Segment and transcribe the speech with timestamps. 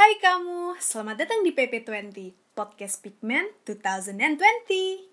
[0.00, 5.12] Hai kamu, selamat datang di PP20, Podcast Pigment 2020.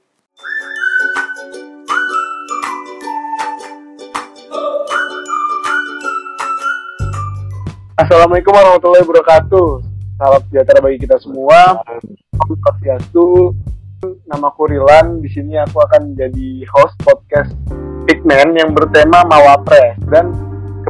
[8.00, 9.84] Assalamualaikum warahmatullahi wabarakatuh.
[10.24, 11.84] Salam sejahtera bagi kita semua.
[12.40, 13.52] Aku Swastiastu.
[14.24, 15.20] Nama Kurilan.
[15.20, 17.52] Di sini aku akan jadi host podcast
[18.08, 20.47] Pigment yang bertema Mawapres dan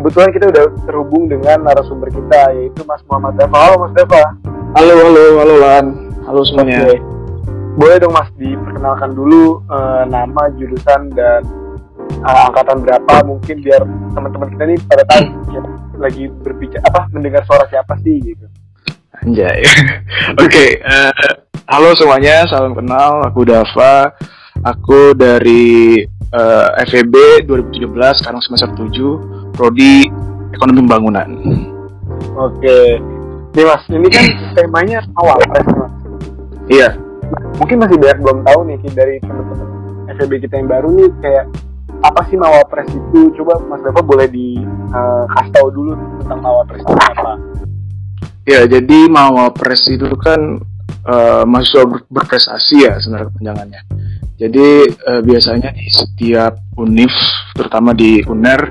[0.08, 3.60] kebetulan kita udah terhubung dengan narasumber kita yaitu Mas Muhammad Deva.
[3.60, 4.24] Halo Mas Deva.
[4.80, 5.86] Halo, halo, halo Lan.
[6.24, 6.88] Halo semuanya.
[6.88, 6.96] Oke.
[7.76, 11.44] Boleh dong Mas diperkenalkan dulu eh, nama, jurusan dan
[12.24, 13.84] eh, angkatan berapa mungkin biar
[14.16, 15.62] teman-teman kita nih pada tahu ya,
[16.00, 18.48] lagi berbicara apa mendengar suara siapa sih gitu.
[19.28, 19.60] Anjay.
[20.48, 21.12] Oke, eh,
[21.68, 23.28] halo semuanya, salam kenal.
[23.28, 24.16] Aku Dava.
[24.64, 26.00] Aku dari
[26.32, 30.06] eh, FEB 2017, sekarang semester 7, prodi
[30.54, 31.30] Ekonomi Pembangunan.
[32.38, 33.02] Oke.
[33.58, 35.94] Nih Mas, ini kan temanya awal pres Mas.
[36.70, 36.90] Iya.
[37.28, 39.68] Nah, mungkin masih banyak belum tahu nih dari teman-teman
[40.16, 41.46] FEB kita yang baru nih kayak
[42.06, 43.34] apa sih Mawapres itu?
[43.42, 44.62] Coba Mas Deva boleh di
[44.94, 47.34] eh, kasih tahu dulu tentang Mawapres itu apa.
[48.48, 53.82] Ya, jadi Mawapres itu kan eh, mahasiswa ber- berprestasi ya sebenarnya kepanjangannya.
[54.38, 57.10] Jadi eh, biasanya di setiap univ,
[57.58, 58.70] terutama di UNER,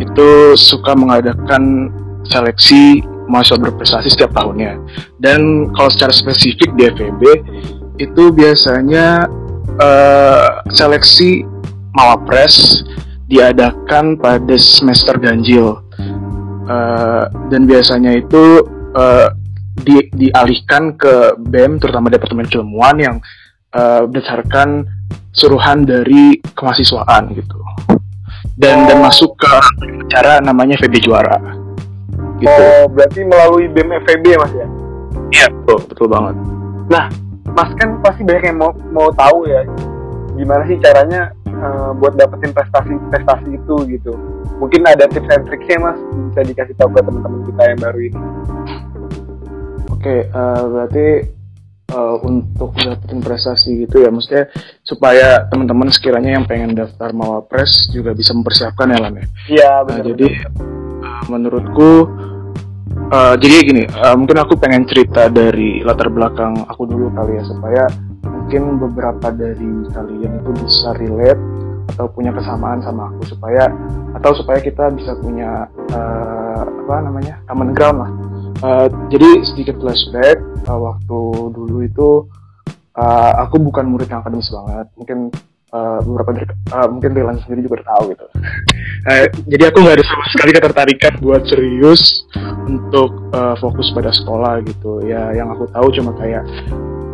[0.00, 1.92] itu suka mengadakan
[2.24, 4.80] seleksi mahasiswa berprestasi setiap tahunnya.
[5.20, 7.22] Dan kalau secara spesifik di FEB
[8.00, 9.28] itu biasanya
[9.76, 11.44] eh, seleksi
[11.92, 12.88] Mawapres
[13.28, 15.84] diadakan pada semester ganjil.
[16.64, 18.64] Eh, dan biasanya itu
[18.96, 19.28] eh,
[19.76, 23.16] di- dialihkan ke BEM terutama Departemen Keilmuan yang
[23.72, 24.84] eh, berdasarkan
[25.32, 27.56] suruhan dari kemahasiswaan gitu
[28.54, 29.04] dan dan Oh.
[29.04, 29.48] masuk ke
[30.04, 31.40] acara namanya VB Juara
[32.36, 34.66] gitu Oh, berarti melalui BEM FEB Mas ya?
[35.30, 36.36] iya betul betul banget
[37.52, 39.64] Mas kan pasti banyak yang mau mau tahu ya
[40.34, 44.12] gimana sih caranya eh, buat dapetin prestasi-prestasi itu gitu.
[44.56, 45.98] Mungkin ada tips and tricksnya Mas
[46.28, 48.20] bisa dikasih tahu ke teman-teman kita yang baru ini.
[49.88, 51.06] oke eh, berarti
[51.92, 54.48] eh, untuk dapetin prestasi gitu ya maksudnya
[54.80, 59.84] supaya teman-teman sekiranya yang pengen daftar Mawapres juga bisa mempersiapkan ya Lan ya Iya Nah,
[59.84, 60.04] benar.
[60.08, 60.28] jadi
[61.02, 61.90] uh, menurutku
[63.12, 67.44] uh, jadi gini, uh, mungkin aku pengen cerita dari latar belakang aku dulu kali ya
[67.44, 67.84] supaya
[68.24, 71.40] mungkin beberapa dari kalian itu bisa relate
[71.92, 73.68] atau punya kesamaan sama aku supaya
[74.16, 78.10] atau supaya kita bisa punya uh, apa namanya common ground lah.
[78.62, 80.38] Uh, jadi sedikit flashback
[80.70, 81.18] uh, waktu
[81.50, 82.08] dulu itu
[82.94, 85.18] uh, aku bukan murid yang akademis banget, mungkin
[85.74, 88.26] uh, beberapa dari uh, mungkin Rilan sendiri juga udah tahu gitu.
[89.02, 92.22] Eh, jadi aku nggak ada sama sekali ketertarikan buat serius
[92.70, 95.02] untuk eh, fokus pada sekolah gitu.
[95.02, 96.46] Ya yang aku tahu cuma kayak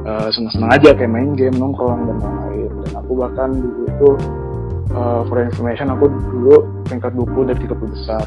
[0.04, 2.68] eh, senang-senang aja kayak main game nongkrong dan lain-lain.
[2.84, 4.08] Dan aku bahkan dulu itu
[4.92, 8.24] eh, for information aku dulu peringkat 20 dari 30 besar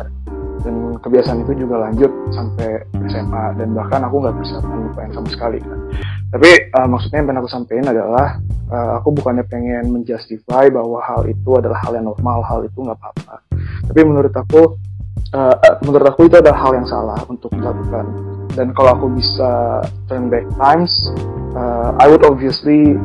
[0.61, 5.57] dan kebiasaan itu juga lanjut sampai SMA dan bahkan aku nggak persiapan UPN sama sekali
[5.61, 5.79] kan.
[6.31, 8.27] Tapi eh, maksudnya yang pengen aku sampaikan adalah
[8.69, 12.97] eh, aku bukannya pengen menjustify bahwa hal itu adalah hal yang normal hal itu nggak
[12.97, 13.35] apa-apa.
[13.89, 14.77] Tapi menurut aku
[15.33, 18.05] eh, menurut aku itu adalah hal yang salah untuk dilakukan.
[18.51, 19.79] Dan kalau aku bisa
[20.11, 20.91] turn back times
[21.55, 22.99] uh, I would obviously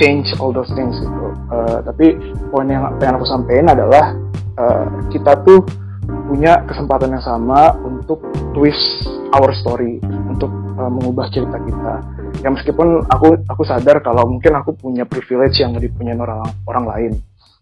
[0.00, 1.28] change all those things gitu.
[1.52, 2.06] Eh, tapi
[2.48, 4.16] poin yang pengen aku sampaikan adalah
[4.56, 5.60] eh, kita tuh
[6.02, 8.24] punya kesempatan yang sama untuk
[8.56, 11.94] twist our story untuk eh, mengubah cerita kita.
[12.40, 17.12] Ya meskipun aku aku sadar kalau mungkin aku punya privilege yang dipunyai orang orang lain.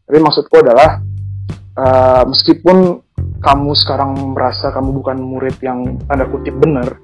[0.07, 1.03] Tapi maksudku adalah
[1.77, 3.03] eh, meskipun
[3.41, 7.01] kamu sekarang merasa kamu bukan murid yang tanda kutip benar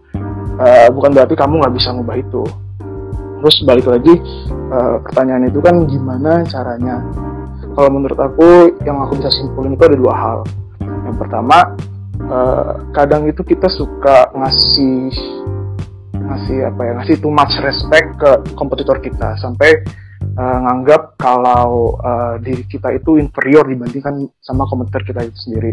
[0.60, 2.42] eh, bukan berarti kamu nggak bisa ngubah itu.
[3.42, 4.14] Terus balik lagi
[4.72, 7.04] eh, pertanyaan itu kan gimana caranya?
[7.76, 10.38] Kalau menurut aku yang aku bisa simpulin itu ada dua hal
[11.06, 11.78] yang pertama
[12.18, 15.14] eh, kadang itu kita suka ngasih
[16.26, 19.70] ngasih apa ya ngasih too much respect ke kompetitor kita sampai
[20.34, 25.72] eh, nganggap kalau eh, diri kita itu inferior dibandingkan sama kompetitor kita itu sendiri.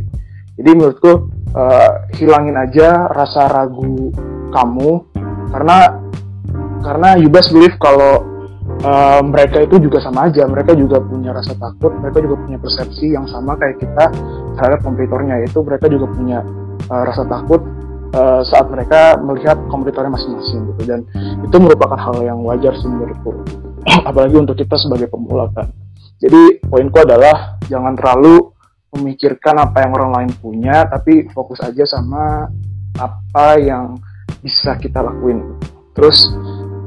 [0.53, 1.91] Jadi menurutku eh,
[2.21, 4.13] hilangin aja rasa ragu
[4.53, 4.91] kamu
[5.49, 5.97] karena
[6.85, 8.33] karena you best believe kalau
[8.83, 10.43] uh, mereka itu juga sama aja.
[10.43, 14.05] Mereka juga punya rasa takut mereka juga punya persepsi yang sama kayak kita
[14.57, 16.39] terhadap kompetitornya yaitu mereka juga punya
[16.89, 17.61] uh, rasa takut
[18.13, 20.81] uh, saat mereka melihat kompetitornya masing-masing gitu.
[20.87, 20.99] Dan
[21.43, 23.43] itu merupakan hal yang wajar sih menurutku.
[24.09, 25.69] Apalagi untuk kita sebagai pemula kan.
[26.23, 28.53] Jadi poinku adalah jangan terlalu
[28.93, 32.47] memikirkan apa yang orang lain punya tapi fokus aja sama
[32.95, 33.97] apa yang
[34.39, 35.57] bisa kita lakuin.
[35.97, 36.29] Terus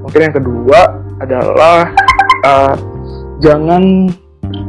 [0.01, 0.81] mungkin yang kedua
[1.21, 1.91] adalah
[2.47, 2.75] uh,
[3.43, 4.09] jangan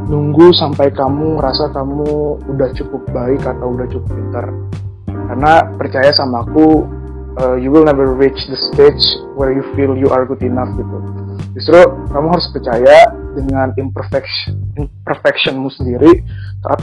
[0.07, 4.47] nunggu sampai kamu ngerasa kamu udah cukup baik atau udah cukup pintar.
[5.07, 6.87] Karena percaya sama aku
[7.43, 9.03] uh, you will never reach the stage
[9.35, 10.97] where you feel you are good enough gitu.
[11.59, 11.79] Justru
[12.15, 16.23] kamu harus percaya dengan imperfection imperfectionmu sendiri.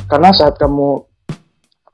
[0.06, 1.02] Karena saat kamu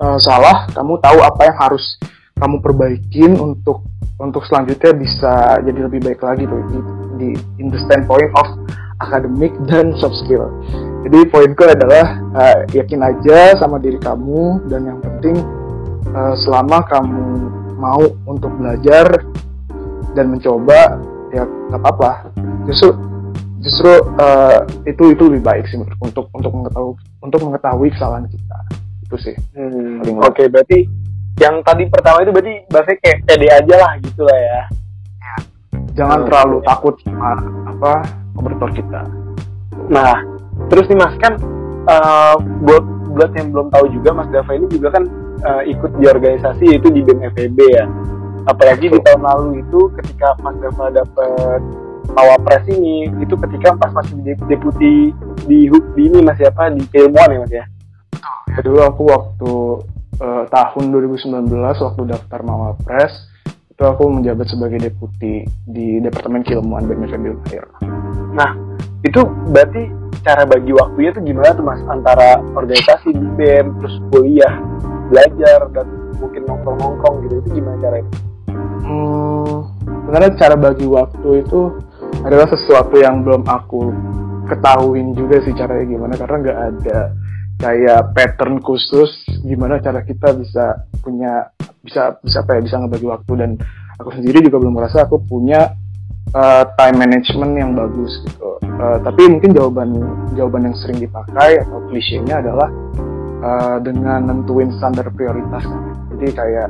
[0.02, 1.96] uh, salah kamu tahu apa yang harus
[2.40, 3.86] kamu perbaikin untuk
[4.20, 6.78] untuk selanjutnya bisa jadi lebih baik lagi tuh di,
[7.16, 7.28] di
[7.60, 8.48] in the standpoint of
[9.00, 10.48] akademik dan soft skill.
[11.00, 15.41] Jadi poinku adalah uh, yakin aja sama diri kamu dan yang penting
[16.12, 17.25] uh, selama kamu
[17.81, 19.25] mau untuk belajar
[20.12, 21.00] dan mencoba
[21.32, 22.31] ya nggak apa-apa.
[22.69, 22.93] Justru
[23.61, 26.94] justru uh, itu itu lebih baik sih untuk untuk mengetahui
[27.25, 28.58] untuk mengetahui kesalahan kita
[29.08, 29.37] itu sih.
[29.56, 30.79] Hmm, Oke okay, berarti
[31.41, 34.61] yang tadi pertama itu berarti bahasa kayak pede aja lah gitu lah ya.
[35.97, 36.26] Jangan hmm.
[36.29, 37.32] terlalu takut sama
[37.67, 37.93] apa
[38.37, 39.02] operator kita.
[39.91, 40.23] Nah,
[40.70, 41.34] terus nih Mas kan
[41.90, 45.05] uh, buat buat yang belum tahu juga Mas Dava ini juga kan
[45.43, 47.84] uh, ikut di organisasi itu di BEM FEB ya.
[48.49, 51.61] Apalagi di tahun lalu itu ketika Mas Dava dapat
[52.40, 55.14] Pres ini itu ketika pas masih deputi
[55.46, 57.64] di, di ini Mas siapa di keilmuan ya Mas ya.
[58.50, 59.52] Ya dulu aku waktu
[60.23, 62.40] uh, tahun 2019 waktu daftar
[62.87, 63.12] Pres
[63.70, 67.25] itu aku menjabat sebagai deputi di Departemen Keilmuan BEM FEB.
[68.37, 68.52] Nah,
[69.00, 71.81] itu berarti cara bagi waktunya tuh gimana tuh mas?
[71.88, 74.55] Antara organisasi di BEM terus kuliah
[75.08, 75.87] belajar dan
[76.20, 77.34] mungkin nongkrong-nongkrong gitu.
[77.44, 78.11] Itu gimana caranya?
[78.84, 79.56] Hmm,
[80.05, 81.61] sebenarnya cara bagi waktu itu
[82.25, 83.93] adalah sesuatu yang belum aku
[84.50, 86.99] ketahuin juga sih caranya gimana karena nggak ada
[87.61, 89.12] kayak pattern khusus
[89.46, 91.49] gimana cara kita bisa punya
[91.81, 93.32] bisa bisa apa ya bisa ngebagi waktu.
[93.37, 93.50] Dan
[93.96, 95.79] aku sendiri juga belum merasa aku punya
[96.34, 98.58] uh, time management yang bagus gitu.
[98.80, 99.90] Uh, tapi mungkin jawaban
[100.34, 102.68] jawaban yang sering dipakai atau klisenya adalah
[103.44, 105.64] uh, dengan nentuin standar prioritas.
[106.16, 106.68] Jadi kayak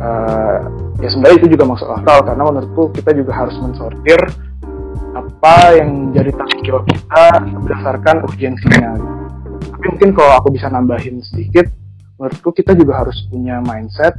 [0.00, 0.58] uh,
[0.98, 4.20] ya sebenarnya itu juga masuk akal karena menurutku kita juga harus mensortir
[5.16, 7.24] apa yang menjadi tanggung jawab kita
[7.64, 8.90] berdasarkan urgensinya.
[9.58, 11.66] Tapi mungkin kalau aku bisa nambahin sedikit,
[12.18, 14.14] menurutku kita juga harus punya mindset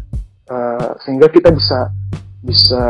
[0.49, 1.91] uh, sehingga kita bisa
[2.39, 2.85] bisa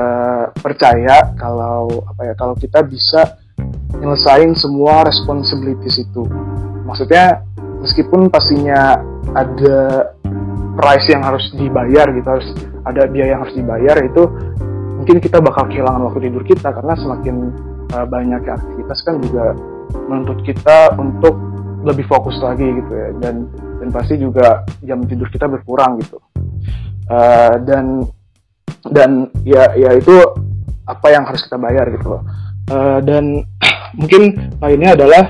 [0.53, 3.37] percaya kalau apa ya kalau kita bisa
[3.97, 6.23] nyelesain semua responsibilities itu.
[6.85, 7.41] Maksudnya
[7.81, 9.01] meskipun pastinya
[9.33, 10.13] ada
[10.79, 12.47] price yang harus dibayar gitu harus
[12.87, 14.23] ada biaya yang harus dibayar itu
[14.95, 17.35] mungkin kita bakal kehilangan waktu tidur kita karena semakin
[17.95, 19.55] uh, banyak aktivitas kan juga
[20.07, 21.35] menuntut kita untuk
[21.83, 23.09] lebih fokus lagi gitu ya.
[23.17, 23.47] Dan
[23.79, 26.19] dan pasti juga jam tidur kita berkurang gitu.
[27.09, 28.05] Uh, dan
[28.89, 30.13] dan ya ya itu
[30.89, 32.21] apa yang harus kita bayar gitu loh.
[32.69, 33.45] Uh, dan
[33.99, 35.29] mungkin lainnya adalah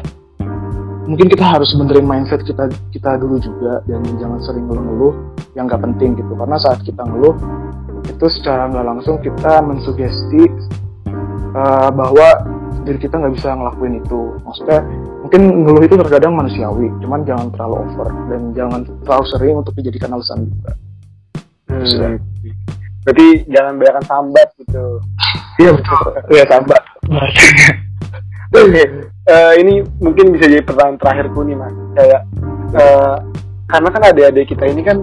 [1.09, 5.13] mungkin kita harus benerin mindset kita kita dulu juga dan jangan sering ngeluh-ngeluh
[5.59, 6.31] yang nggak penting gitu.
[6.35, 7.35] Karena saat kita ngeluh
[8.07, 10.43] itu secara nggak langsung kita mensugesti
[11.55, 12.27] uh, bahwa
[12.87, 14.21] diri kita nggak bisa ngelakuin itu.
[14.47, 14.79] Maksudnya
[15.27, 20.15] mungkin ngeluh itu terkadang manusiawi cuman jangan terlalu over dan jangan terlalu sering untuk dijadikan
[20.15, 20.71] alasan juga.
[21.69, 22.28] Hmm
[23.09, 24.85] berarti jangan bayarkan sambat gitu
[25.57, 26.83] iya betul iya sambat
[28.49, 28.81] Oke,
[29.29, 31.69] uh, ini mungkin bisa jadi pertanyaan terakhirku nih mas.
[31.93, 32.21] Kayak
[32.73, 33.21] uh,
[33.69, 34.97] karena kan adik-adik kita ini kan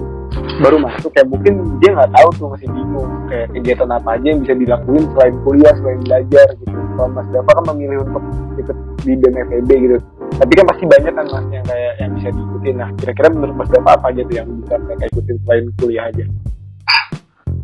[0.58, 4.40] baru masuk kayak mungkin dia nggak tahu tuh masih bingung kayak kegiatan apa aja yang
[4.42, 6.78] bisa dilakuin selain kuliah selain belajar gitu.
[6.96, 8.24] Kalau Mas Dava kan memilih untuk
[8.58, 9.96] ikut di BMFEB gitu.
[10.36, 12.74] Tapi kan pasti banyak kan mas yang kayak yang bisa diikutin.
[12.82, 16.24] Nah kira-kira menurut Mas Dava apa aja tuh yang bisa mereka ikutin selain kuliah aja?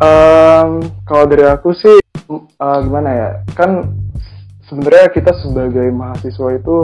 [0.03, 3.29] Um, kalau dari aku sih uh, gimana ya?
[3.55, 3.87] Kan
[4.67, 6.77] sebenarnya kita sebagai mahasiswa itu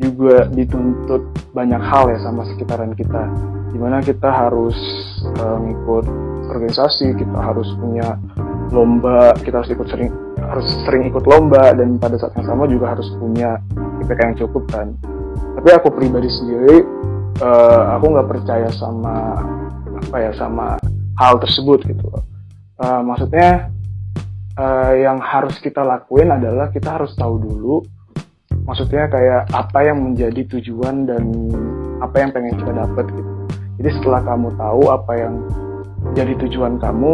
[0.00, 3.28] juga dituntut banyak hal ya sama sekitaran kita.
[3.68, 4.76] Di mana kita harus
[5.36, 5.60] uh,
[6.48, 8.16] organisasi, kita harus punya
[8.72, 10.08] lomba, kita harus ikut sering
[10.40, 13.60] harus sering ikut lomba dan pada saat yang sama juga harus punya
[14.00, 14.96] IPK yang cukup kan.
[15.60, 16.88] Tapi aku pribadi sendiri,
[17.44, 19.44] uh, aku nggak percaya sama
[19.92, 20.80] apa ya sama
[21.20, 22.08] hal tersebut gitu
[22.80, 23.70] uh, maksudnya
[24.56, 27.76] uh, yang harus kita lakuin adalah kita harus tahu dulu
[28.66, 31.22] maksudnya kayak apa yang menjadi tujuan dan
[32.02, 33.32] apa yang pengen kita dapat gitu.
[33.76, 35.34] Jadi setelah kamu tahu apa yang
[36.16, 37.12] jadi tujuan kamu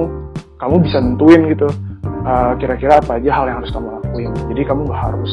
[0.57, 1.69] kamu bisa nentuin gitu
[2.23, 4.33] kira kira-kira apa aja hal yang harus kamu lakuin.
[4.55, 5.33] Jadi kamu gak harus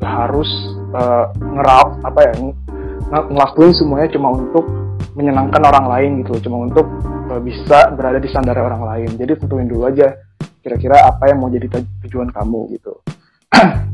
[0.00, 0.50] gak harus
[0.94, 2.52] uh, ngerap apa ya ng
[3.10, 4.64] ngelakuin semuanya cuma untuk
[5.14, 6.86] menyenangkan orang lain gitu cuma untuk
[7.42, 9.10] bisa berada di standar orang lain.
[9.14, 10.10] Jadi tentuin dulu aja
[10.60, 11.70] kira-kira apa yang mau jadi
[12.06, 12.98] tujuan kamu gitu.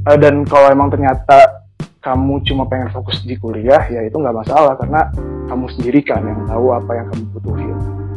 [0.07, 1.69] Uh, dan kalau emang ternyata
[2.01, 5.11] kamu cuma pengen fokus di kuliah ya itu nggak masalah karena
[5.51, 7.77] kamu sendiri kan yang tahu apa yang kamu butuhin.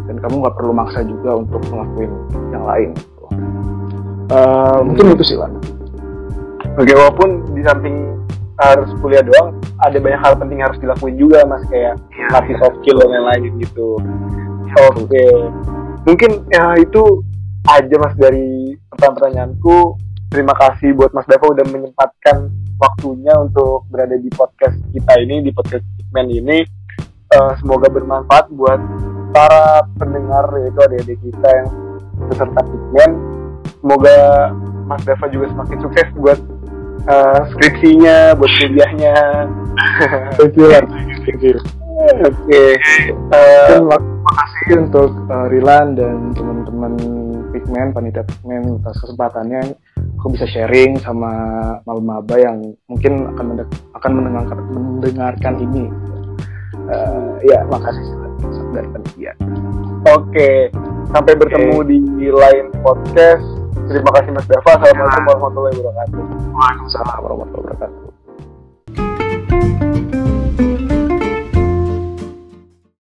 [0.10, 2.12] Dan kamu nggak perlu maksa juga untuk ngelakuin
[2.50, 3.26] yang lain gitu.
[4.34, 5.54] uh, mungkin itu sih lah
[6.80, 8.19] Oke, walaupun di samping
[8.60, 11.96] harus kuliah doang, ada banyak hal penting yang harus dilakuin juga, mas kayak
[12.36, 12.60] latih iya.
[12.60, 13.90] soft skill dan lain-lain gitu.
[14.92, 15.26] Oke,
[16.04, 17.24] mungkin ya itu
[17.68, 19.78] aja mas dari pertanyaan-pertanyaanku.
[20.30, 25.50] Terima kasih buat Mas Dava udah menyempatkan waktunya untuk berada di podcast kita ini, di
[25.50, 26.62] podcast Pigman ini.
[27.34, 28.78] Eh, semoga bermanfaat buat
[29.34, 31.70] para pendengar yaitu adik-adik kita yang
[32.30, 33.12] peserta Pigman.
[33.82, 34.18] Semoga
[34.86, 36.38] Mas Dava juga semakin sukses buat
[37.08, 39.16] eh, skripsinya, buat kuliahnya.
[40.36, 41.56] thank you
[42.00, 42.80] Oke.
[42.80, 46.94] Eh, Dan terima kasih untuk uh, Rilan dan teman-teman
[47.52, 49.76] Pigman, panitia Pigman atas kesempatannya.
[50.20, 51.32] Aku bisa sharing sama
[51.84, 55.92] maba-maba yang mungkin akan mende- akan mendengarkan mendengarkan ini.
[56.88, 58.08] Uh, ya, makasih
[58.72, 59.32] dari panitia.
[60.08, 60.72] Oke,
[61.12, 61.88] sampai bertemu Oke.
[61.92, 63.59] di lain podcast.
[63.90, 64.70] Terima kasih Mas Dava.
[64.78, 66.22] Assalamualaikum warahmatullahi wabarakatuh.
[66.54, 68.10] Waalaikumsalam warahmatullahi wabarakatuh.